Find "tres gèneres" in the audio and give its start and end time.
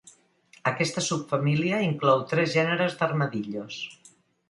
2.35-3.01